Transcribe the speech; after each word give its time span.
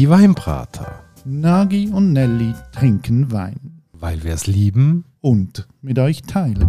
Die 0.00 0.08
Weinbrater. 0.08 1.04
Nagi 1.26 1.90
und 1.90 2.14
Nelly 2.14 2.54
trinken 2.72 3.30
Wein. 3.32 3.82
Weil 3.92 4.24
wir 4.24 4.32
es 4.32 4.46
lieben. 4.46 5.04
Und 5.20 5.68
mit 5.82 5.98
euch 5.98 6.22
teilen. 6.22 6.66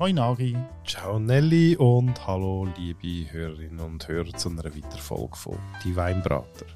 Hoi 0.00 0.12
Nagi. 0.12 0.56
Ciao 0.84 1.20
Nelly 1.20 1.76
und 1.76 2.26
hallo 2.26 2.66
liebe 2.76 3.32
Hörerinnen 3.32 3.78
und 3.78 4.08
Hörer 4.08 4.32
zu 4.32 4.48
einer 4.48 4.64
weiteren 4.64 4.98
Folge 4.98 5.36
von 5.36 5.58
Die 5.84 5.94
Weinbrater. 5.94 6.66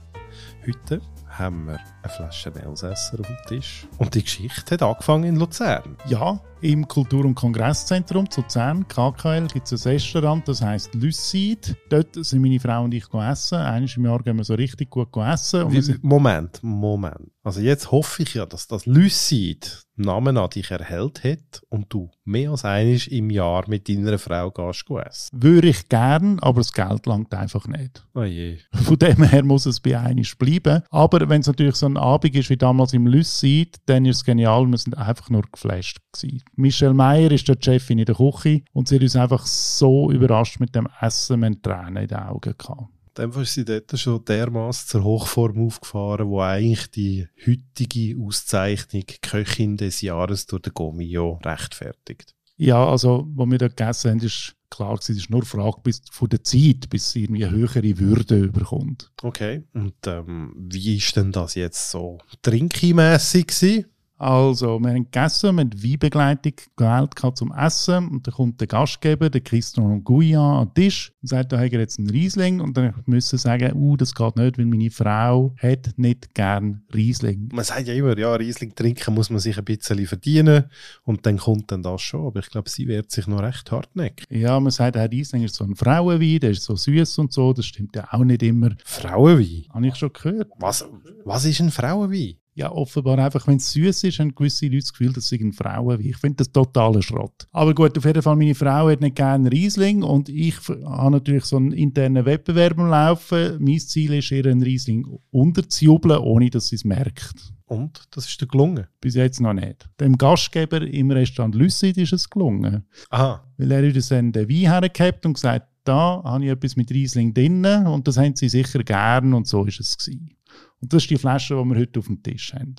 Heute 0.65 1.01
haben 1.39 1.67
wir 1.67 1.79
eine 2.03 2.13
Flasche 2.13 2.53
Elsässer 2.55 3.21
auf 3.21 3.27
dem 3.27 3.37
Tisch. 3.47 3.87
Und 3.99 4.15
die 4.15 4.23
Geschichte 4.23 4.75
hat 4.75 4.83
angefangen 4.83 5.25
in 5.25 5.37
Luzern. 5.37 5.97
Ja, 6.07 6.41
im 6.61 6.89
Kultur- 6.89 7.25
und 7.25 7.35
Kongresszentrum 7.35 8.31
zu 8.31 8.41
Luzern, 8.41 8.87
KKL, 8.89 9.47
gibt 9.49 9.71
es 9.71 9.87
ein 9.87 9.93
Restaurant, 9.93 10.49
das 10.49 10.63
heisst 10.63 10.95
Lucid. 10.95 11.77
Dort 11.91 12.15
sind 12.15 12.41
meine 12.43 12.59
Frau 12.59 12.85
und 12.85 12.95
ich 12.95 13.13
essen. 13.13 13.59
Einmal 13.59 13.91
im 13.95 14.05
Jahr 14.05 14.23
gehen 14.23 14.37
wir 14.37 14.45
so 14.45 14.55
richtig 14.55 14.91
gut 14.91 15.15
essen. 15.17 15.71
Wie, 15.71 15.97
Moment, 16.03 16.61
Moment. 16.63 17.31
Also 17.47 17.61
jetzt 17.61 17.93
hoffe 17.93 18.25
ich 18.25 18.35
ja, 18.35 18.45
dass 18.45 18.67
das 18.67 18.87
Lucid 18.87 19.85
Namen 19.95 20.37
an 20.37 20.51
dich 20.51 20.73
erhält 20.73 21.23
hat 21.23 21.63
und 21.69 21.93
du 21.93 22.11
mehr 22.25 22.51
als 22.51 22.65
einiges 22.65 23.07
im 23.07 23.31
Jahr 23.31 23.63
mit 23.69 23.89
deiner 23.89 24.19
Frau 24.19 24.51
gehst 24.51 24.85
essen. 24.91 25.29
Würde 25.33 25.69
ich 25.69 25.89
gern, 25.89 26.41
aber 26.41 26.59
das 26.59 26.73
Geld 26.73 27.07
langt 27.07 27.33
einfach 27.33 27.69
nicht. 27.69 28.05
Oh 28.17 28.25
je. 28.25 28.59
Von 28.73 28.99
dem 28.99 29.23
her 29.23 29.45
muss 29.45 29.65
es 29.65 29.79
bei 29.79 29.97
einiges 29.97 30.35
bleiben. 30.35 30.83
Aber 30.91 31.29
wenn 31.29 31.41
es 31.41 31.47
natürlich 31.47 31.77
so 31.77 31.87
ein 31.87 31.97
Abend 31.97 32.35
ist 32.35 32.51
wie 32.51 32.57
damals 32.57 32.93
im 32.95 33.07
Lucid, 33.07 33.77
dann 33.87 34.07
ist 34.07 34.17
es 34.17 34.25
genial. 34.25 34.67
Wir 34.67 34.79
sind 34.79 34.99
einfach 34.99 35.31
nur 35.31 35.43
geflasht 35.43 35.99
gewesen. 36.13 36.43
Michelle 36.57 36.95
Meyer 36.95 37.31
ist 37.31 37.47
der 37.47 37.59
Chefin 37.63 38.01
in 38.01 38.07
der 38.07 38.17
Küche 38.17 38.63
und 38.73 38.89
sie 38.89 38.97
hat 38.97 39.03
uns 39.03 39.15
einfach 39.15 39.47
so 39.47 40.11
überrascht 40.11 40.59
mit 40.59 40.75
dem 40.75 40.89
Essen, 41.01 41.43
wir 41.43 41.63
Tränen 41.63 42.03
in 42.03 42.09
den 42.09 42.19
Augen 42.19 42.55
gehabt. 42.59 42.96
Dann 43.17 43.33
ist 43.33 43.55
sie 43.55 43.65
dort 43.65 43.99
schon 43.99 44.23
dermaßen 44.27 44.89
zur 44.89 45.05
Hochform 45.05 45.67
aufgefahren, 45.67 46.29
wo 46.29 46.43
eigentlich 46.43 46.91
die 46.91 47.27
heutige 47.47 48.15
Auszeichnung 48.21 49.05
Köchin 49.23 49.79
des 49.79 50.03
Jahres 50.03 50.47
durch 50.47 50.63
den 50.63 50.75
Gomio 50.75 51.41
rechtfertigt. 51.43 52.35
Ja, 52.59 52.87
also, 52.87 53.27
wo 53.35 53.47
wir 53.47 53.57
da 53.57 53.69
gegessen 53.69 54.11
haben, 54.11 54.21
ist 54.21 54.55
klar 54.69 54.99
es 54.99 55.09
ist 55.09 55.31
nur 55.31 55.41
eine 55.41 55.47
Frage 55.47 55.81
bis, 55.83 56.03
von 56.11 56.29
der 56.29 56.45
Zeit, 56.45 56.91
bis 56.91 57.13
sie 57.13 57.25
irgendwie 57.25 57.47
eine 57.47 57.57
höhere 57.57 57.99
Würde 57.99 58.37
überkommt. 58.39 59.11
Okay, 59.23 59.65
und 59.73 59.95
ähm, 60.07 60.55
wie 60.59 60.99
ist 60.99 61.17
denn 61.17 61.33
das 61.33 61.55
jetzt 61.55 61.91
so 61.91 62.19
trinkimässig 62.43 63.47
gewesen? 63.47 63.87
Also, 64.19 64.79
wir 64.81 64.91
haben 64.91 65.05
gegessen, 65.05 65.57
wir 65.57 65.61
haben 65.61 65.83
Weinbegleitung 65.83 66.55
gewählt 66.75 67.37
zum 67.37 67.53
Essen 67.53 68.09
und 68.09 68.27
dann 68.27 68.33
kommt 68.33 68.61
der 68.61 68.67
Gastgeber, 68.67 69.29
der 69.29 69.43
Christian 69.43 70.03
Gouillan, 70.03 70.61
an 70.61 70.69
den 70.69 70.75
Tisch 70.85 71.13
und 71.21 71.29
sagt, 71.29 71.53
da 71.53 71.59
hat 71.59 71.73
er 71.73 71.81
jetzt 71.81 71.99
einen 71.99 72.09
Riesling 72.09 72.61
und 72.61 72.79
dann 72.79 72.95
müssen 73.05 73.39
sagen, 73.39 73.75
uh, 73.75 73.95
das 73.97 74.15
geht 74.15 74.37
nicht, 74.37 74.57
weil 74.57 74.65
meine 74.65 74.91
Frau 74.91 75.55
hat 75.61 75.93
nicht 75.97 76.35
gern 76.35 76.83
Riesling. 76.95 77.51
Man 77.53 77.65
sagt 77.65 77.89
ja 77.89 77.95
immer, 77.95 78.17
ja, 78.17 78.35
Riesling 78.35 78.75
trinken 78.75 79.15
muss 79.15 79.29
man 79.29 79.39
sich 79.39 79.59
ein 79.59 79.65
bisschen 79.65 80.07
verdienen 80.07 80.65
und 81.05 81.27
dann 81.27 81.37
kommt 81.37 81.71
dann 81.71 81.83
das 81.83 82.01
schon, 82.01 82.27
aber 82.27 82.41
ich 82.41 82.49
glaube, 82.49 82.71
sie 82.71 82.89
wehrt 82.89 83.11
sich 83.11 83.27
noch 83.27 83.43
recht 83.43 83.71
hartnäckig. 83.71 84.27
Ja, 84.31 84.59
man 84.59 84.73
sagt, 84.73 84.97
der 84.97 85.11
Riesling 85.11 85.43
ist 85.43 85.57
so 85.57 85.65
ein 85.65 85.77
Frauenwein, 85.77 86.41
der 86.41 86.53
ist 86.53 86.63
so 86.63 86.75
süß 86.75 87.19
und 87.19 87.35
so, 87.35 87.53
das 87.53 87.67
stimmt 87.67 87.95
ja 87.95 88.09
auch 88.11 88.25
nicht 88.25 88.43
immer. 88.43 88.71
Frauenwein? 88.83 89.67
Habe 89.75 89.87
ich 89.89 89.97
schon 89.97 90.13
gehört. 90.15 90.49
Was, 90.59 90.87
was 91.25 91.45
ist 91.45 91.61
ein 91.61 91.71
Frauenwein? 91.71 92.37
Ja, 92.57 92.73
offenbar 92.73 93.19
einfach, 93.19 93.47
wenn 93.47 93.59
es 93.59 93.71
süß 93.73 94.05
ist, 94.05 94.19
haben 94.19 94.35
gewisse 94.35 94.65
Leute 94.65 94.79
das 94.79 94.93
Gefühl, 94.93 95.13
dass 95.13 95.29
sie 95.29 95.53
Frauen 95.53 95.99
wie. 95.99 96.09
Ich 96.09 96.17
finde 96.17 96.37
das 96.37 96.51
totaler 96.51 97.03
Schrott. 97.03 97.47
Aber 97.53 97.75
gut, 97.75 97.99
auf 97.99 98.05
jeden 98.07 98.23
Fall, 98.23 98.35
meine 98.35 98.55
Frau 98.55 98.89
hat 98.89 99.03
nicht 99.03 99.17
gerne 99.17 99.53
Riesling 99.53 100.03
und 100.03 100.31
ich 100.31 100.57
habe 100.69 101.11
natürlich 101.11 101.45
so 101.45 101.59
einen 101.59 101.73
internen 101.73 102.25
Wettbewerb 102.25 102.79
am 102.79 102.89
Laufen. 102.89 103.59
Mein 103.63 103.79
Ziel 103.79 104.15
ist, 104.15 104.31
ihr 104.31 104.47
einen 104.47 104.63
Riesling 104.63 105.07
unterzujubeln, 105.31 106.19
ohne 106.19 106.49
dass 106.49 106.69
sie 106.69 106.77
es 106.77 106.85
merkt. 106.85 107.53
Und? 107.67 108.05
Das 108.13 108.27
ist 108.27 108.41
dir 108.41 108.47
gelungen? 108.47 108.87
Bis 109.03 109.17
jetzt 109.17 109.41
noch 109.41 109.53
nicht. 109.53 109.87
Dem 110.01 110.17
Gastgeber 110.17 110.81
im 110.81 111.11
Restaurant 111.11 111.55
Lucid 111.55 111.99
ist 111.99 112.15
es 112.15 112.31
gelungen. 112.31 112.87
Aha. 113.11 113.45
Weil 113.59 113.71
er 113.71 113.85
uns 113.85 114.09
dann 114.09 114.33
den 114.33 114.49
Wein 114.49 114.73
hergehabt 114.73 115.27
und 115.27 115.35
gesagt, 115.35 115.69
da 115.85 116.23
habe 116.25 116.45
ich 116.45 116.51
etwas 116.51 116.77
mit 116.77 116.91
Riesling 116.91 117.35
drin 117.35 117.67
und 117.67 118.09
das 118.09 118.17
haben 118.17 118.35
sie 118.35 118.49
sicher 118.49 118.83
gern 118.83 119.35
und 119.35 119.47
so 119.47 119.67
ist 119.67 119.79
es 119.79 119.99
gewesen. 119.99 120.36
Und 120.81 120.93
das 120.93 121.05
ist 121.05 121.11
die 121.11 121.17
Flasche, 121.17 121.55
die 121.55 121.69
wir 121.69 121.79
heute 121.79 122.01
auf 122.01 122.07
dem 122.07 122.23
Tisch 122.23 122.53
haben. 122.55 122.77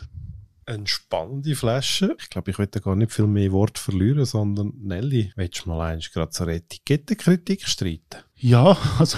Eine 0.68 0.85
spannende 0.85 1.56
Flasche. 1.56 2.18
Ich 2.19 2.30
glaube, 2.30 2.52
ich 2.52 2.58
möchte 2.58 2.81
gar 2.81 2.97
nicht 2.97 3.13
viel 3.13 3.25
mehr 3.25 3.53
Wort 3.53 3.80
verlieren, 3.80 4.25
sondern 4.25 4.74
Nelly, 4.81 5.31
willst 5.38 5.63
du 5.63 5.69
mal 5.69 5.94
eins 5.94 6.12
gerade 6.12 6.31
zur 6.31 6.50
Etikettenkritik 6.50 7.66
streiten? 7.66 8.18
Ja, 8.36 8.78
also 9.00 9.18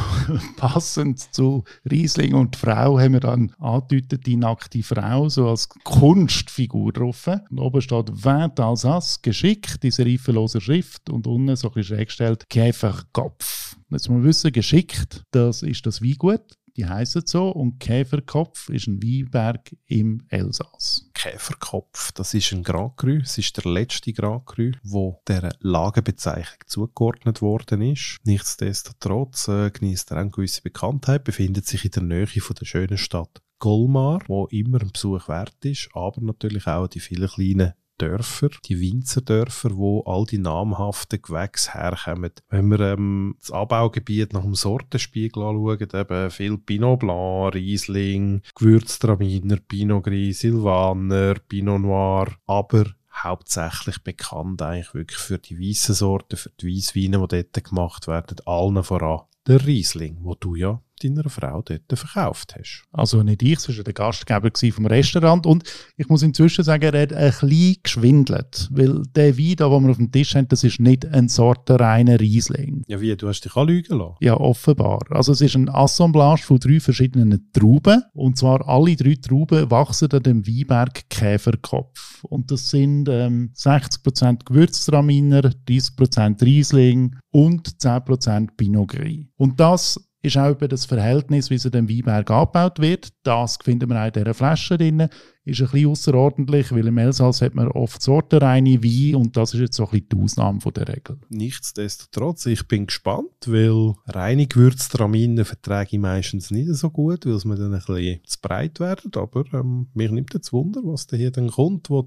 passend 0.57 1.33
zu 1.33 1.63
Riesling 1.89 2.35
und 2.35 2.55
Frau 2.55 2.99
haben 2.99 3.13
wir 3.13 3.19
dann 3.19 3.51
angedeutet, 3.57 4.27
die 4.27 4.35
nackte 4.35 4.83
Frau 4.83 5.27
so 5.27 5.49
als 5.49 5.69
Kunstfigur 5.69 6.93
drauf. 6.93 7.27
Und 7.49 7.57
oben 7.57 7.81
steht 7.81 8.11
Vin 8.23 8.51
Alsace, 8.59 9.23
geschickt, 9.23 9.81
diese 9.81 10.05
reifenlose 10.05 10.61
Schrift 10.61 11.09
und 11.09 11.25
unten 11.25 11.55
so 11.55 11.69
ein 11.69 11.73
bisschen 11.73 11.95
schräg 11.95 12.09
gestellt 12.09 12.47
Käferkopf. 12.47 13.75
Jetzt 13.89 14.07
muss 14.07 14.17
man 14.17 14.23
wissen, 14.23 14.51
geschickt, 14.51 15.23
das 15.31 15.63
ist 15.63 15.83
das 15.87 15.99
Weingut 16.03 16.58
die 16.79 16.85
heißen 16.85 17.23
so. 17.25 17.49
Und 17.49 17.79
Käferkopf 17.79 18.69
ist 18.69 18.87
ein 18.87 19.03
Weinberg 19.03 19.75
im 19.85 20.23
Elsass. 20.29 21.09
Käferkopf, 21.13 22.11
das 22.13 22.33
ist 22.33 22.51
ein 22.53 22.63
Grand 22.63 22.95
Cru. 22.97 23.19
Es 23.21 23.37
ist 23.37 23.57
der 23.57 23.71
letzte 23.71 24.13
Grand 24.13 24.45
Cru, 24.45 24.71
wo 24.83 25.21
der 25.27 25.53
Lagebezeichnung 25.59 26.59
zugeordnet 26.65 27.41
worden 27.41 27.81
ist. 27.81 28.19
Nichtsdestotrotz 28.23 29.47
äh, 29.49 29.71
genießt 29.71 30.11
er 30.11 30.17
eine 30.17 30.29
gewisse 30.29 30.61
Bekanntheit, 30.61 31.23
befindet 31.23 31.67
sich 31.67 31.85
in 31.85 31.91
der 31.91 32.03
Nähe 32.03 32.27
von 32.27 32.55
der 32.55 32.65
schönen 32.65 32.97
Stadt 32.97 33.41
Golmar, 33.59 34.21
wo 34.27 34.45
immer 34.47 34.81
ein 34.81 34.91
Besuch 34.93 35.27
wert 35.27 35.65
ist, 35.65 35.89
aber 35.93 36.21
natürlich 36.21 36.65
auch 36.67 36.87
die 36.87 37.01
vielen 37.01 37.27
kleinen 37.27 37.73
Dörfer, 37.99 38.49
die 38.65 38.79
Winzerdörfer, 38.79 39.75
wo 39.75 40.01
all 40.01 40.25
die 40.25 40.37
namhaften 40.37 41.21
Gewächse 41.21 41.73
herkommen. 41.73 42.31
Wenn 42.49 42.69
wir 42.69 42.79
ähm, 42.79 43.35
das 43.39 43.51
Anbaugebiet 43.51 44.33
nach 44.33 44.41
dem 44.41 44.55
Sortenspiegel 44.55 45.43
anschauen, 45.43 45.89
eben 45.93 46.31
viel 46.31 46.57
Pinot 46.57 46.99
Blanc, 46.99 47.53
Riesling, 47.53 48.41
Gewürztraminer, 48.55 49.57
Pinot 49.57 50.03
Gris, 50.03 50.39
Silvaner, 50.39 51.35
Pinot 51.47 51.81
Noir, 51.81 52.27
aber 52.47 52.85
hauptsächlich 53.13 54.01
bekannt 54.03 54.61
eigentlich 54.61 54.93
wirklich 54.93 55.19
für 55.19 55.37
die 55.37 55.59
weißen 55.59 55.95
Sorten, 55.95 56.37
für 56.37 56.51
die 56.61 56.75
Weissweine, 56.75 57.27
die 57.27 57.43
dort 57.51 57.63
gemacht 57.63 58.07
werden, 58.07 58.37
allen 58.45 58.83
voran 58.83 59.21
der 59.47 59.65
Riesling, 59.65 60.17
wo 60.21 60.35
du 60.35 60.55
ja 60.55 60.81
deiner 60.99 61.29
Frau 61.29 61.61
dort 61.61 61.81
verkauft 61.93 62.55
hast. 62.57 62.83
Also 62.91 63.23
nicht 63.23 63.41
ich, 63.43 63.59
sondern 63.59 63.85
der 63.85 63.93
Gastgeber 63.93 64.49
vom 64.71 64.85
Restaurant. 64.85 65.45
Und 65.45 65.63
ich 65.97 66.07
muss 66.09 66.23
inzwischen 66.23 66.63
sagen, 66.63 66.93
er 66.93 67.01
hat 67.01 67.13
ein 67.13 67.31
bisschen 67.31 67.77
geschwindelt. 67.83 68.69
Weil 68.71 69.03
der 69.15 69.37
Wein, 69.37 69.55
den 69.55 69.83
wir 69.83 69.89
auf 69.89 69.97
dem 69.97 70.11
Tisch 70.11 70.35
haben, 70.35 70.47
das 70.47 70.63
ist 70.63 70.79
nicht 70.79 71.05
ein 71.05 71.27
sortenreiner 71.27 72.19
Riesling. 72.19 72.83
Ja, 72.87 73.01
wie? 73.01 73.15
Du 73.15 73.27
hast 73.27 73.41
dich 73.41 73.55
anlügen 73.55 73.97
lassen? 73.97 74.15
Ja, 74.21 74.35
offenbar. 74.35 74.99
Also 75.09 75.31
es 75.31 75.41
ist 75.41 75.55
ein 75.55 75.69
Assemblage 75.69 76.43
von 76.43 76.59
drei 76.59 76.79
verschiedenen 76.79 77.49
Trauben. 77.53 78.03
Und 78.13 78.37
zwar 78.37 78.67
alle 78.67 78.95
drei 78.95 79.15
Trauben 79.15 79.69
wachsen 79.71 80.11
an 80.11 80.23
dem 80.23 80.47
Weinberg 80.47 81.09
Käferkopf. 81.09 82.23
Und 82.23 82.51
das 82.51 82.69
sind 82.69 83.09
ähm, 83.09 83.51
60% 83.55 84.45
Gewürztraminer, 84.45 85.51
30% 85.67 86.41
Riesling 86.41 87.15
und 87.31 87.69
10% 87.69 88.49
Pinot 88.57 88.89
Gris. 88.89 89.25
Und 89.37 89.59
das 89.59 90.08
ist 90.21 90.37
auch 90.37 90.51
über 90.51 90.67
das 90.67 90.85
Verhältnis, 90.85 91.49
wie 91.49 91.55
es 91.55 91.65
in 91.65 91.71
dem 91.71 91.89
Weinberg 91.89 92.29
angebaut 92.29 92.79
wird. 92.79 93.09
Das 93.23 93.57
finden 93.63 93.89
wir 93.89 94.01
auch 94.01 94.07
in 94.07 94.13
dieser 94.13 94.33
Flasche 94.33 94.77
drin. 94.77 95.07
Ist 95.45 95.61
ein 95.61 95.67
bisschen 95.67 95.89
außerordentlich, 95.89 96.71
weil 96.71 96.87
im 96.87 96.97
Elsass 96.97 97.41
hat 97.41 97.55
man 97.55 97.69
oft 97.69 98.01
sortenreine 98.01 98.83
Wein 98.83 99.15
und 99.15 99.37
das 99.37 99.53
ist 99.53 99.61
jetzt 99.61 99.77
so 99.77 99.85
ein 99.85 99.91
bisschen 99.91 100.09
die 100.09 100.17
Ausnahme 100.17 100.61
von 100.61 100.73
der 100.73 100.89
Regel. 100.89 101.17
Nichtsdestotrotz, 101.29 102.45
ich 102.45 102.67
bin 102.67 102.87
gespannt, 102.87 103.31
weil 103.47 103.93
reine 104.07 104.45
Gewürztramine 104.45 105.45
verträge 105.45 105.89
ich 105.93 105.99
meistens 105.99 106.51
nicht 106.51 106.73
so 106.73 106.89
gut, 106.89 107.25
weil 107.25 107.33
es 107.33 107.45
mir 107.45 107.55
dann 107.55 107.73
ein 107.73 107.79
bisschen 107.79 108.19
zu 108.25 108.37
breit 108.41 108.79
werden. 108.79 109.11
Aber 109.15 109.45
ähm, 109.53 109.87
mir 109.93 110.11
nimmt 110.11 110.33
jetzt 110.33 110.51
Wunder, 110.51 110.81
was 110.83 111.07
da 111.07 111.15
hier 111.15 111.31
dann 111.31 111.49
kommt, 111.49 111.89
wo 111.89 112.01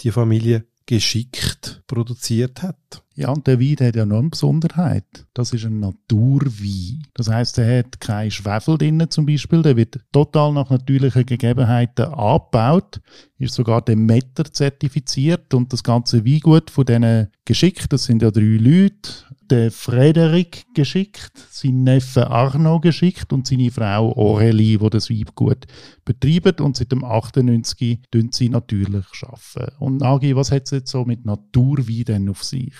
die 0.00 0.10
Familie 0.10 0.64
geschickt 0.86 1.82
produziert 1.86 2.62
hat. 2.62 3.02
Ja, 3.18 3.30
und 3.30 3.46
der 3.46 3.58
Wein 3.58 3.76
hat 3.80 3.96
ja 3.96 4.04
noch 4.04 4.18
eine 4.18 4.28
Besonderheit. 4.28 5.26
Das 5.32 5.50
ist 5.54 5.64
ein 5.64 5.80
Naturwein. 5.80 7.02
Das 7.14 7.30
heißt, 7.30 7.56
er 7.56 7.78
hat 7.78 7.98
kein 7.98 8.30
Schwefel 8.30 8.76
drin 8.76 9.06
zum 9.08 9.24
Beispiel. 9.24 9.62
Der 9.62 9.74
wird 9.74 10.00
total 10.12 10.52
nach 10.52 10.68
natürlichen 10.68 11.24
Gegebenheiten 11.24 12.12
angebaut. 12.12 13.00
Ist 13.38 13.54
sogar 13.54 13.80
Demeter 13.80 14.44
zertifiziert 14.44 15.54
und 15.54 15.72
das 15.72 15.82
ganze 15.82 16.26
Weingut 16.26 16.70
von 16.70 16.84
diesen 16.84 17.28
geschickt, 17.46 17.90
das 17.90 18.04
sind 18.04 18.20
ja 18.20 18.30
drei 18.30 18.58
Leute, 18.58 19.10
der 19.50 19.70
Frederik 19.70 20.66
geschickt, 20.74 21.32
sein 21.50 21.84
Neffe 21.84 22.30
Arno 22.30 22.80
geschickt 22.80 23.32
und 23.32 23.46
seine 23.46 23.70
Frau 23.70 24.12
Aurelie, 24.14 24.78
die 24.78 24.90
das 24.90 25.08
Weingut 25.08 25.66
betreibt 26.04 26.60
und 26.60 26.76
seit 26.76 26.92
dem 26.92 27.04
98 27.04 28.00
tun 28.10 28.30
sie 28.32 28.50
natürlich 28.50 29.06
arbeiten. 29.22 29.74
Und 29.78 29.98
Nagi, 29.98 30.36
was 30.36 30.50
hat 30.50 30.64
es 30.64 30.72
jetzt 30.72 30.90
so 30.90 31.04
mit 31.04 31.24
Naturwein 31.24 32.04
denn 32.04 32.28
auf 32.28 32.44
sich? 32.44 32.74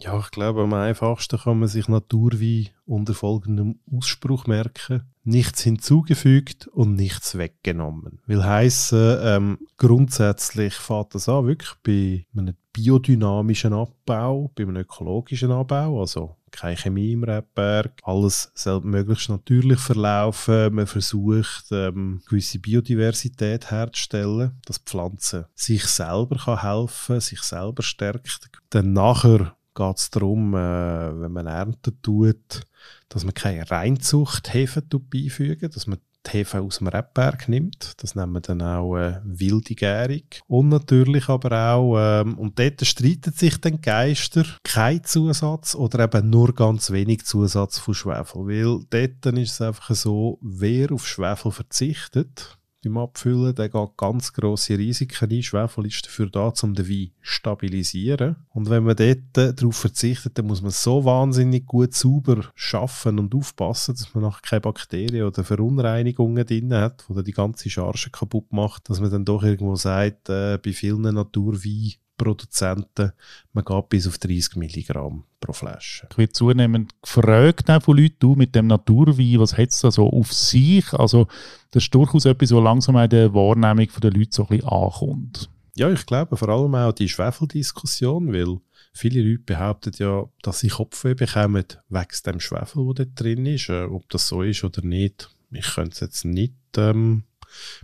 Ja, 0.00 0.16
ich 0.20 0.30
glaube, 0.30 0.62
am 0.62 0.74
einfachsten 0.74 1.40
kann 1.40 1.58
man 1.58 1.68
sich 1.68 1.88
Naturwein 1.88 2.68
unter 2.86 3.14
folgendem 3.14 3.80
Ausspruch 3.92 4.46
merken. 4.46 5.02
Nichts 5.24 5.62
hinzugefügt 5.62 6.68
und 6.68 6.94
nichts 6.94 7.36
weggenommen. 7.36 8.20
Will 8.26 8.44
heißen, 8.44 9.18
ähm, 9.22 9.58
grundsätzlich 9.76 10.74
fängt 10.74 11.16
das 11.16 11.28
an, 11.28 11.48
wirklich 11.48 11.72
bei 11.82 12.26
einem 12.38 12.54
biodynamischen 12.72 13.72
Abbau, 13.72 14.52
bei 14.54 14.62
einem 14.62 14.76
ökologischen 14.76 15.50
Abbau, 15.50 16.00
also 16.00 16.36
keine 16.52 16.76
Chemie 16.76 17.12
im 17.12 17.24
Rebberg, 17.24 18.00
alles 18.04 18.52
möglichst 18.82 19.28
natürlich 19.28 19.80
verlaufen. 19.80 20.74
Man 20.74 20.86
versucht, 20.86 21.66
ähm, 21.72 22.22
gewisse 22.28 22.60
Biodiversität 22.60 23.70
herzustellen, 23.70 24.58
dass 24.64 24.82
die 24.82 24.90
Pflanze 24.90 25.48
sich 25.54 25.84
selber 25.84 26.36
kann 26.36 26.62
helfen 26.62 27.20
sich 27.20 27.42
selber 27.42 27.82
stärkt. 27.82 28.48
Dann 28.70 28.92
nachher 28.92 29.57
geht 29.78 29.96
es 29.96 30.10
darum, 30.10 30.54
äh, 30.54 31.20
wenn 31.20 31.32
man 31.32 31.46
ernten 31.46 32.02
tut, 32.02 32.62
dass 33.08 33.24
man 33.24 33.34
keine 33.34 33.70
Reinzucht-Hefe 33.70 34.82
beifügen, 34.82 35.70
dass 35.70 35.86
man 35.86 35.98
die 36.26 36.30
Hefe 36.38 36.60
aus 36.60 36.78
dem 36.78 36.88
Rebberg 36.88 37.48
nimmt. 37.48 37.94
Das 37.98 38.14
nennen 38.14 38.32
wir 38.32 38.40
dann 38.40 38.60
auch 38.60 38.96
äh, 38.96 39.20
wilde 39.24 39.74
Gärung. 39.74 40.24
Und 40.46 40.68
natürlich 40.68 41.28
aber 41.28 41.74
auch, 41.74 41.96
ähm, 41.98 42.36
und 42.38 42.58
dort 42.58 42.84
streiten 42.84 43.32
sich 43.32 43.60
dann 43.60 43.80
Geister, 43.80 44.44
kein 44.64 45.04
Zusatz 45.04 45.74
oder 45.74 46.04
eben 46.04 46.28
nur 46.28 46.54
ganz 46.54 46.90
wenig 46.90 47.24
Zusatz 47.24 47.78
von 47.78 47.94
Schwefel. 47.94 48.46
Weil 48.46 48.84
dort 48.90 49.38
ist 49.38 49.52
es 49.52 49.60
einfach 49.60 49.94
so, 49.94 50.38
wer 50.42 50.92
auf 50.92 51.06
Schwefel 51.06 51.52
verzichtet, 51.52 52.57
beim 52.84 52.98
Abfüllen, 52.98 53.54
der 53.54 53.68
geht 53.68 53.96
ganz 53.96 54.32
grosse 54.32 54.78
Risiken 54.78 55.30
ein. 55.30 55.42
Schwefel 55.42 55.86
ist 55.86 56.06
dafür 56.06 56.30
da, 56.30 56.52
um 56.62 56.74
den 56.74 56.88
Wein 56.88 57.10
stabilisieren. 57.20 58.36
Und 58.50 58.70
wenn 58.70 58.84
man 58.84 58.96
dort 58.96 59.36
äh, 59.36 59.54
darauf 59.54 59.76
verzichtet, 59.76 60.38
dann 60.38 60.46
muss 60.46 60.62
man 60.62 60.70
so 60.70 61.04
wahnsinnig 61.04 61.66
gut 61.66 61.94
sauber 61.94 62.44
schaffen 62.54 63.18
und 63.18 63.34
aufpassen, 63.34 63.94
dass 63.94 64.14
man 64.14 64.24
nachher 64.24 64.42
keine 64.42 64.60
Bakterien 64.60 65.26
oder 65.26 65.44
Verunreinigungen 65.44 66.46
drin 66.46 66.72
hat, 66.72 67.04
die 67.08 67.24
die 67.24 67.32
ganze 67.32 67.70
Charge 67.70 68.10
kaputt 68.12 68.52
macht, 68.52 68.88
dass 68.88 69.00
man 69.00 69.10
dann 69.10 69.24
doch 69.24 69.42
irgendwo 69.42 69.74
sagt, 69.76 70.28
äh, 70.28 70.58
bei 70.58 70.72
vielen 70.72 71.02
Naturwein 71.14 71.94
Produzenten, 72.18 73.12
man 73.54 73.64
geht 73.64 73.88
bis 73.88 74.06
auf 74.06 74.18
30 74.18 74.56
Milligramm 74.56 75.24
pro 75.40 75.52
Flasche. 75.52 76.06
Ich 76.10 76.18
werde 76.18 76.32
zunehmend 76.32 76.92
gefragt 77.00 77.64
von 77.82 77.96
Leuten, 77.96 78.16
du 78.18 78.34
mit 78.34 78.54
dem 78.54 78.66
Naturwein, 78.66 79.40
was 79.40 79.56
hat 79.56 79.70
es 79.70 79.80
da 79.80 79.90
so 79.90 80.10
auf 80.10 80.32
sich? 80.32 80.92
Also 80.92 81.28
das 81.70 81.84
ist 81.84 81.94
durchaus 81.94 82.26
etwas, 82.26 82.52
was 82.52 82.62
langsam 82.62 82.96
in 82.96 83.08
der 83.08 83.32
Wahrnehmung 83.32 83.88
der 84.02 84.10
Leute 84.10 84.30
so 84.32 84.42
ein 84.42 84.58
bisschen 84.58 84.68
ankommt. 84.68 85.48
Ja, 85.74 85.90
ich 85.90 86.04
glaube 86.06 86.36
vor 86.36 86.48
allem 86.48 86.74
auch 86.74 86.92
die 86.92 87.08
Schwefeldiskussion, 87.08 88.32
weil 88.32 88.58
viele 88.92 89.22
Leute 89.22 89.44
behaupten 89.44 89.92
ja, 89.98 90.24
dass 90.42 90.60
sie 90.60 90.68
Kopfweh 90.68 91.14
bekommen 91.14 91.64
wegen 91.88 92.22
dem 92.26 92.40
Schwefel, 92.40 92.84
der 92.86 93.04
dort 93.04 93.20
drin 93.20 93.46
ist. 93.46 93.68
Äh, 93.68 93.84
ob 93.84 94.08
das 94.10 94.26
so 94.26 94.42
ist 94.42 94.64
oder 94.64 94.82
nicht, 94.82 95.30
ich 95.52 95.74
könnte 95.74 95.92
es 95.92 96.00
jetzt 96.00 96.24
nicht 96.24 96.54
ähm, 96.76 97.22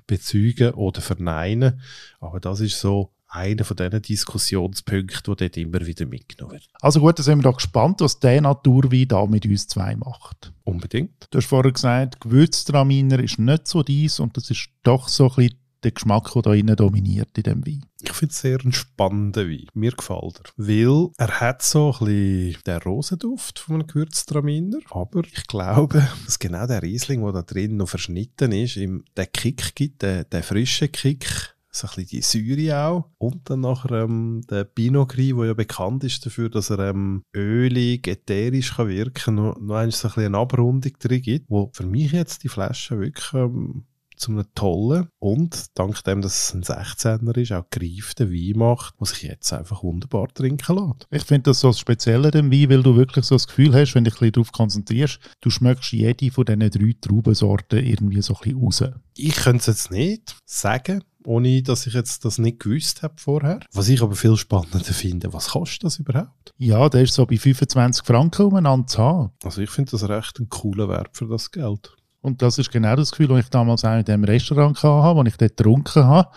bezeugen 0.07 0.73
oder 0.73 1.01
verneinen, 1.01 1.81
aber 2.21 2.41
das 2.41 2.61
ist 2.61 2.81
so 2.81 3.13
einer 3.35 3.65
von 3.65 3.77
diesen 3.77 4.03
Diskussionspunkten, 4.03 5.35
der 5.35 5.49
dort 5.49 5.57
immer 5.57 5.87
wieder 5.87 6.07
mitgenommen 6.07 6.55
wird. 6.55 6.69
Also 6.81 7.01
gut, 7.01 7.19
dann 7.19 7.25
sind 7.25 7.39
wir 7.39 7.43
da 7.43 7.51
gespannt, 7.51 8.01
was 8.01 8.19
der 8.21 8.41
Naturwein 8.41 9.09
da 9.09 9.27
mit 9.27 9.45
uns 9.47 9.67
zwei 9.67 9.97
macht. 9.97 10.53
Unbedingt. 10.65 11.27
Du 11.31 11.39
hast 11.39 11.47
vorher 11.47 11.73
gesagt, 11.73 12.21
Gewürztraminer 12.21 13.19
ist 13.19 13.39
nicht 13.39 13.67
so 13.67 13.83
dies 13.83 14.21
und 14.21 14.37
das 14.37 14.51
ist 14.51 14.69
doch 14.83 15.09
so 15.09 15.29
ein 15.31 15.35
bisschen 15.37 15.59
der 15.85 15.93
Geschmack, 15.93 16.33
der 16.33 16.43
da 16.43 16.55
innen 16.55 16.77
dominiert 16.77 17.37
in 17.37 17.43
dem 17.43 17.67
Wein. 17.67 17.85
Ich 18.03 18.13
finde 18.13 18.33
es 18.33 18.41
sehr 18.41 18.59
ein 18.65 18.73
spannender 18.73 19.47
Wein. 19.47 19.67
Mir 19.75 19.93
gefällt 19.93 20.41
er. 20.41 20.51
Weil 20.57 21.11
er 21.19 21.41
hat 21.41 21.63
so 21.63 21.93
ein 21.93 22.07
bisschen 22.07 22.63
den 22.67 22.79
Rosenduft 22.79 23.59
von 23.59 23.77
einem 23.77 23.87
Gewürztraminer. 23.87 24.79
Aber 24.91 25.23
ich 25.25 25.47
glaube, 25.47 26.09
dass 26.25 26.39
genau 26.39 26.67
der 26.67 26.83
Riesling, 26.83 27.23
der 27.23 27.33
da 27.33 27.43
drin 27.43 27.77
noch 27.77 27.89
verschnitten 27.89 28.53
ist, 28.53 28.77
ihm 28.77 29.05
den 29.17 29.27
Kick 29.33 29.75
gibt, 29.75 30.03
den, 30.03 30.25
den 30.31 30.43
frischen 30.43 30.91
Kick, 30.91 31.54
so 31.75 31.89
ein 31.89 32.07
die 32.07 32.23
Säure 32.23 32.87
auch. 32.87 33.11
Und 33.19 33.51
dann 33.51 33.61
nachher 33.61 34.05
ähm, 34.05 34.43
der 34.49 34.65
Pinot 34.65 35.11
Gris, 35.11 35.35
der 35.35 35.47
ja 35.47 35.55
bekannt 35.55 36.05
ist 36.05 36.25
dafür, 36.25 36.49
dass 36.49 36.71
er 36.71 36.79
ähm, 36.91 37.23
ölig, 37.35 38.07
ätherisch 38.07 38.77
kann 38.77 38.89
wirken 38.89 39.15
kann, 39.15 39.35
noch, 39.35 39.59
noch 39.61 39.77
ein 39.77 39.91
so 39.91 40.09
ein 40.09 40.15
bisschen 40.15 40.27
eine 40.27 40.39
Abrundung 40.39 40.93
drin 40.99 41.23
gibt, 41.23 41.51
wo 41.51 41.71
für 41.73 41.87
mich 41.87 42.13
jetzt 42.13 42.45
die 42.45 42.49
Flasche 42.49 43.01
wirklich 43.01 43.33
ähm, 43.35 43.85
zu 44.17 44.33
einem 44.33 44.45
tollen 44.55 45.09
und 45.19 45.67
dank 45.75 46.03
dem, 46.05 46.23
dass 46.23 46.55
es 46.55 46.55
ein 46.55 46.63
16er 46.63 47.37
ist, 47.39 47.53
auch 47.53 47.65
gereiften 47.71 48.31
Wein 48.31 48.59
macht, 48.59 48.95
was 48.99 49.11
sich 49.11 49.23
jetzt 49.23 49.53
einfach 49.53 49.83
wunderbar 49.83 50.29
trinken 50.33 50.77
lässt. 50.77 51.07
Ich 51.11 51.25
finde 51.25 51.51
das 51.51 51.61
so 51.61 51.73
speziell 51.73 52.25
an 52.25 52.33
dem 52.33 52.53
Wein, 52.53 52.71
weil 52.71 52.83
du 52.83 52.97
wirklich 52.97 53.25
so 53.25 53.35
das 53.35 53.47
Gefühl 53.47 53.75
hast, 53.75 53.95
wenn 53.95 54.05
du 54.05 54.11
dich 54.11 54.19
ein 54.19 54.31
bisschen 54.31 54.33
darauf 54.33 54.53
konzentrierst, 54.53 55.19
du 55.41 55.51
schmeckst 55.51 55.93
jede 55.93 56.31
von 56.31 56.45
diesen 56.45 56.61
drei 56.61 56.95
Traubensorten 57.01 57.85
irgendwie 57.85 58.23
so 58.23 58.35
ein 58.35 58.41
bisschen 58.41 58.61
raus. 58.63 58.85
Ich 59.17 59.37
könnte 59.37 59.59
es 59.59 59.67
jetzt 59.67 59.91
nicht 59.91 60.37
sagen, 60.45 61.03
ohne 61.27 61.63
dass 61.63 61.87
ich 61.87 61.95
jetzt 61.95 62.25
das 62.25 62.39
nicht 62.39 62.61
gewusst 62.61 63.03
habe 63.03 63.15
vorher. 63.17 63.61
Was 63.73 63.89
ich 63.89 64.03
aber 64.03 64.15
viel 64.15 64.37
spannender 64.37 64.81
finde, 64.81 65.33
was 65.33 65.49
kostet 65.49 65.85
das 65.85 65.99
überhaupt? 65.99 66.53
Ja, 66.59 66.89
der 66.89 67.03
ist 67.03 67.15
so 67.15 67.27
bei 67.27 67.39
25 67.39 68.05
Franken 68.05 68.47
umeinander 68.47 68.87
zu 68.87 68.99
haben. 68.99 69.31
Also 69.43 69.63
ich 69.63 69.71
finde 69.71 69.93
das 69.93 70.09
recht 70.09 70.39
ein 70.39 70.49
cooler 70.49 70.89
Wert 70.89 71.17
für 71.17 71.27
das 71.27 71.51
Geld. 71.51 71.97
Und 72.25 72.41
das 72.41 72.57
ist 72.57 72.73
genau 72.73 72.97
das 72.97 73.11
Gefühl, 73.11 73.29
das 73.29 73.41
ich 73.41 73.51
damals 73.51 73.85
auch 73.85 73.99
in 73.99 74.05
dem 74.07 74.25
Restaurant 74.25 74.83
hatte, 74.83 75.15
wo 75.15 75.23
ich 75.25 75.37
dort 75.37 75.59
getrunken 75.59 76.05
habe. 76.05 76.31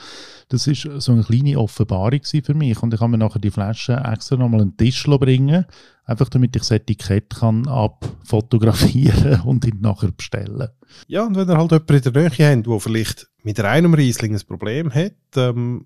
Das 0.49 0.67
ist 0.67 0.81
so 0.81 1.13
eine 1.13 1.23
kleine 1.23 1.57
Offenbarung 1.57 2.19
für 2.23 2.53
mich. 2.53 2.83
Und 2.83 2.93
ich 2.93 2.99
habe 2.99 3.11
mir 3.11 3.17
nachher 3.17 3.39
die 3.39 3.51
Flasche 3.51 3.93
extra 3.93 4.35
nochmal 4.35 4.61
einen 4.61 4.75
Tisch 4.75 5.05
bringen, 5.05 5.63
einfach 6.03 6.27
damit 6.27 6.57
ich 6.57 6.63
das 6.63 6.71
Etikett 6.71 7.35
kann 7.35 7.69
abfotografieren 7.69 9.39
und 9.45 9.63
ihn 9.65 9.79
nachher 9.79 10.11
bestellen. 10.11 10.67
Ja, 11.07 11.25
und 11.25 11.37
wenn 11.37 11.49
ihr 11.49 11.57
halt 11.57 11.71
jemanden 11.71 11.95
in 11.95 12.01
der 12.01 12.11
Nähe 12.11 12.57
habt, 12.57 12.67
der 12.67 12.79
vielleicht 12.81 13.27
mit 13.43 13.59
einem 13.61 13.93
Riesling 13.93 14.35
ein 14.35 14.41
Problem 14.45 14.93
hat, 14.93 15.13
ähm, 15.37 15.85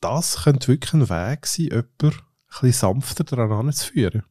das 0.00 0.44
könnte 0.44 0.68
wirklich 0.68 0.94
ein 0.94 1.10
Weg 1.10 1.46
sein, 1.46 1.66
jemanden 1.66 1.90
ein 2.06 2.12
bisschen 2.48 2.72
sanfter 2.72 3.24
daran 3.24 3.66
anzuführen. 3.66 4.22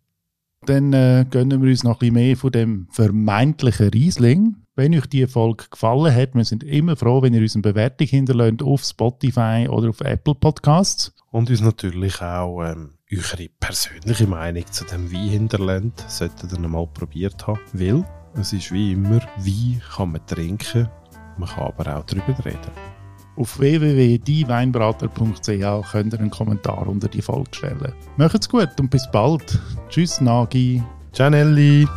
Dann 0.65 0.93
äh, 0.93 1.27
gönnen 1.29 1.61
wir 1.61 1.69
uns 1.69 1.83
noch 1.83 1.97
ein 1.97 1.99
bisschen 1.99 2.13
mehr 2.15 2.37
von 2.37 2.51
dem 2.51 2.87
vermeintlichen 2.89 3.89
Riesling. 3.89 4.55
Wenn 4.81 4.95
euch 4.95 5.05
die 5.05 5.27
Folge 5.27 5.65
gefallen 5.69 6.11
hat, 6.11 6.33
wir 6.33 6.43
sind 6.43 6.63
immer 6.63 6.95
froh, 6.95 7.21
wenn 7.21 7.35
ihr 7.35 7.41
uns 7.41 7.53
eine 7.53 7.61
Bewertung 7.61 8.07
hinterlässt 8.07 8.63
auf 8.63 8.83
Spotify 8.83 9.67
oder 9.69 9.89
auf 9.89 10.01
Apple 10.01 10.33
Podcasts. 10.33 11.13
Und 11.29 11.51
uns 11.51 11.61
natürlich 11.61 12.19
auch 12.19 12.63
ähm, 12.63 12.95
eure 13.11 13.47
persönliche 13.59 14.25
Meinung 14.25 14.65
zu 14.71 14.83
dem 14.85 15.13
Wein 15.13 15.29
hinterlässt, 15.29 16.03
solltet 16.07 16.51
ihr 16.51 16.67
mal 16.67 16.87
probiert 16.87 17.45
haben. 17.45 17.59
Weil 17.73 18.03
es 18.33 18.53
ist 18.53 18.71
wie 18.71 18.93
immer, 18.93 19.19
Wein 19.37 19.79
kann 19.95 20.13
man 20.13 20.25
trinken, 20.25 20.89
man 21.37 21.47
kann 21.47 21.65
aber 21.65 21.97
auch 21.97 22.05
darüber 22.05 22.43
reden. 22.43 22.71
Auf 23.35 23.59
www.dieweinbrater.ch 23.59 25.91
könnt 25.91 26.13
ihr 26.13 26.19
einen 26.19 26.31
Kommentar 26.31 26.87
unter 26.87 27.07
die 27.07 27.21
Folge 27.21 27.51
stellen. 27.51 27.93
Macht's 28.17 28.49
gut 28.49 28.71
und 28.79 28.89
bis 28.89 29.07
bald. 29.11 29.61
Tschüss, 29.89 30.19
Nagi. 30.21 30.81
Ciao, 31.13 31.29
Nelly. 31.29 31.87